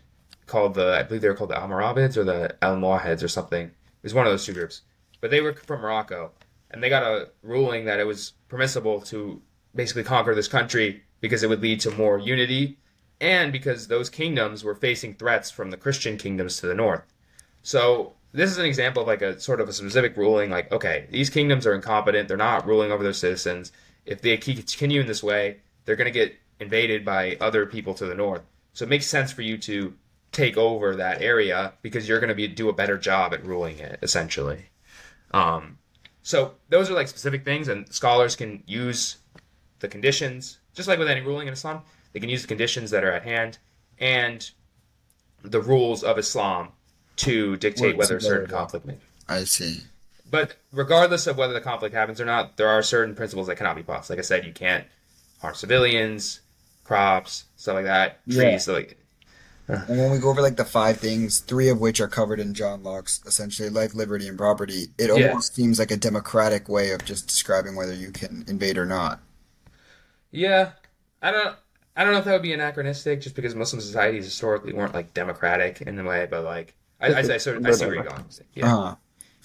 called 0.47 0.75
the, 0.75 0.97
I 0.99 1.03
believe 1.03 1.21
they 1.23 1.29
were 1.29 1.35
called 1.35 1.51
the 1.51 1.57
Almoravids 1.57 2.17
or 2.17 2.25
the 2.25 2.57
Almohads 2.63 3.23
or 3.23 3.29
something. 3.29 3.67
It 3.67 3.73
was 4.03 4.15
one 4.15 4.27
of 4.27 4.33
those 4.33 4.45
two 4.47 4.53
groups. 4.53 4.83
But 5.21 5.31
they 5.31 5.41
were 5.41 5.55
from 5.55 5.81
Morocco, 5.81 6.33
and 6.71 6.83
they 6.83 6.89
got 6.89 7.03
a 7.03 7.31
ruling 7.43 7.85
that 7.85 8.01
it 8.01 8.07
was 8.07 8.33
permissible 8.49 9.01
to 9.03 9.41
basically 9.75 10.05
conquer 10.05 10.35
this 10.35 10.49
country 10.49 11.03
because 11.21 11.43
it 11.43 11.49
would 11.49 11.63
lead 11.63 11.81
to 11.81 11.91
more 11.91 12.19
unity 12.19 12.79
and 13.21 13.53
because 13.53 13.89
those 13.89 14.09
kingdoms 14.09 14.65
were 14.65 14.75
facing 14.75 15.15
threats 15.15 15.51
from 15.51 15.71
the 15.71 15.77
Christian 15.77 16.17
kingdoms 16.17 16.57
to 16.59 16.67
the 16.67 16.75
north. 16.75 17.03
So 17.63 18.15
this 18.33 18.51
is 18.51 18.59
an 18.59 18.65
example 18.65 19.03
of 19.03 19.09
like 19.09 19.23
a 19.23 19.39
sort 19.41 19.61
of 19.61 19.69
a 19.69 19.73
specific 19.73 20.17
ruling 20.17 20.51
like 20.51 20.73
okay, 20.73 21.07
these 21.11 21.31
kingdoms 21.31 21.67
are 21.67 21.75
incompetent, 21.75 22.29
they're 22.29 22.37
not 22.37 22.67
ruling 22.67 22.93
over 22.93 23.03
their 23.03 23.13
citizens. 23.13 23.73
If 24.07 24.23
they 24.23 24.37
continue 24.37 25.01
in 25.01 25.07
this 25.07 25.23
way, 25.23 25.59
they're 25.85 25.97
going 25.97 26.13
to 26.13 26.19
get 26.19 26.35
invaded 26.59 27.05
by 27.05 27.37
other 27.41 27.67
people 27.67 27.95
to 27.95 28.07
the 28.07 28.15
north. 28.15 28.43
So 28.73 28.85
it 28.85 28.89
makes 28.89 29.07
sense 29.07 29.33
for 29.33 29.43
you 29.43 29.59
to 29.59 29.95
take 30.33 30.57
over 30.57 30.97
that 30.97 31.21
area 31.21 31.75
because 31.83 32.09
you're 32.09 32.21
going 32.21 32.29
to 32.29 32.35
be 32.35 32.47
do 32.49 32.69
a 32.69 32.73
better 32.73 32.97
job 32.97 33.35
at 33.35 33.45
ruling 33.45 33.79
it 33.79 33.99
essentially. 34.03 34.67
Um, 35.33 35.79
so 36.23 36.55
those 36.69 36.91
are 36.91 36.95
like 36.95 37.09
specific 37.09 37.45
things, 37.45 37.69
and 37.69 37.93
scholars 37.93 38.37
can 38.37 38.63
use 38.67 39.19
the 39.81 39.89
conditions, 39.89 40.59
just 40.75 40.89
like 40.89 40.99
with 40.99 41.09
any 41.09 41.21
ruling 41.21 41.47
in 41.47 41.53
Islam. 41.53 41.83
They 42.13 42.21
can 42.21 42.29
use 42.29 42.43
the 42.43 42.49
conditions 42.49 42.91
that 42.91 43.05
are 43.05 43.13
at 43.13 43.23
hand 43.23 43.59
and 43.99 44.51
the 45.43 45.61
rules 45.61 46.03
of 46.03 46.19
Islam 46.19 46.69
to 47.17 47.57
dictate 47.57 47.97
whether 47.97 48.17
a 48.17 48.21
certain 48.21 48.51
conflict 48.51 48.87
may. 48.87 48.97
I 49.29 49.45
see. 49.45 49.83
But 50.31 50.57
regardless 50.73 51.27
of 51.27 51.37
whether 51.37 51.53
the 51.53 51.61
conflict 51.61 51.95
happens 51.95 52.21
or 52.21 52.25
not, 52.25 52.57
there 52.57 52.69
are 52.69 52.83
certain 52.83 53.15
principles 53.15 53.47
that 53.49 53.57
cannot 53.57 53.77
be 53.77 53.83
passed. 53.83 54.11
Like 54.11 54.19
I 54.19 54.23
said, 54.23 54.45
you 54.45 54.53
can't 54.53 54.87
harm 55.41 55.55
civilians, 55.55 56.41
crops, 56.85 57.45
stuff 57.57 57.75
like 57.75 57.85
that, 57.85 58.25
trees. 58.25 58.39
Yeah. 58.39 58.59
So 58.59 58.73
like, 58.73 58.97
And 59.89 59.99
when 59.99 60.11
we 60.11 60.19
go 60.19 60.31
over 60.31 60.43
like 60.43 60.57
the 60.57 60.65
five 60.65 60.99
things, 60.99 61.41
three 61.41 61.69
of 61.69 61.81
which 61.81 62.01
are 62.01 62.09
covered 62.09 62.41
in 62.41 62.55
John 62.55 62.83
Locke's 62.83 63.21
essentially 63.27 63.69
life, 63.69 63.95
liberty, 63.95 64.27
and 64.29 64.37
property, 64.39 64.87
it 64.99 65.09
Yeah. 65.17 65.29
almost 65.29 65.55
seems 65.55 65.79
like 65.79 65.91
a 65.91 65.97
democratic 65.97 66.69
way 66.69 66.91
of 66.91 67.05
just 67.05 67.27
describing 67.29 67.77
whether 67.77 67.95
you 67.95 68.11
can 68.11 68.45
invade 68.49 68.77
or 68.79 68.87
not. 68.87 69.21
yeah, 70.31 70.73
I 71.23 71.31
don't. 71.31 71.57
I 71.97 72.05
don't 72.05 72.13
know 72.13 72.21
if 72.21 72.25
that 72.25 72.33
would 72.33 72.43
be 72.43 72.53
anachronistic, 72.53 73.21
just 73.21 73.35
because 73.35 73.55
Muslim 73.55 73.81
societies 73.81 74.25
historically 74.25 74.73
weren't 74.73 74.95
like 74.95 75.13
democratic 75.13 75.83
in 75.83 75.99
a 75.99 76.05
way, 76.05 76.27
but 76.31 76.45
like 76.45 76.75
I, 77.01 77.13
I, 77.13 77.19
I 77.19 77.37
sort 77.39 77.57
of 77.57 77.67
I 77.67 77.73
see 77.73 77.85
where 77.87 77.95
you're 77.97 78.05
going. 78.05 78.25
Yeah. 78.55 78.75
Uh-huh. 78.75 78.95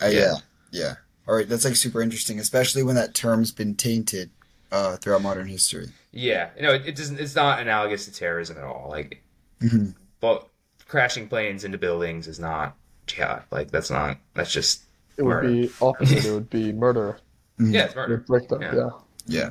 Uh, 0.02 0.06
Yeah. 0.08 0.10
yeah. 0.20 0.34
Yeah. 0.72 0.94
All 1.28 1.36
right. 1.36 1.50
That's 1.50 1.66
like 1.66 1.76
super 1.76 2.02
interesting, 2.02 2.40
especially 2.40 2.84
when 2.84 2.96
that 2.96 3.14
term's 3.16 3.52
been 3.52 3.76
tainted 3.76 4.30
uh, 4.72 4.98
throughout 4.98 5.22
modern 5.24 5.48
history. 5.48 5.88
Yeah, 6.12 6.50
you 6.56 6.62
know, 6.64 6.74
it, 6.74 6.86
it 6.86 6.96
doesn't. 6.96 7.20
It's 7.20 7.36
not 7.36 7.60
analogous 7.60 8.06
to 8.06 8.14
terrorism 8.14 8.58
at 8.58 8.64
all. 8.64 8.88
Like, 8.90 9.22
Mhm. 9.62 9.96
But 10.20 10.48
crashing 10.88 11.28
planes 11.28 11.64
into 11.64 11.78
buildings 11.78 12.28
is 12.28 12.40
not 12.40 12.76
jihad. 13.08 13.44
Like, 13.52 13.72
that's 13.72 13.90
not. 13.92 14.18
That's 14.34 14.52
just 14.52 14.84
It 15.18 15.24
would 15.24 15.30
murder. 15.30 15.48
be 15.50 15.72
opposite. 15.82 16.26
it 16.26 16.34
would 16.34 16.50
be 16.50 16.72
murder. 16.74 17.18
yeah, 17.60 17.86
it's 17.86 17.96
Your 17.96 18.08
murder. 18.08 18.26
victim. 18.30 18.62
Yeah. 18.62 18.74
Yeah. 18.76 18.90
Yeah. 19.28 19.50